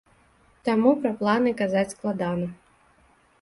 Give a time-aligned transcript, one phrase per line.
[0.69, 2.47] Таму пра планы казаць складана.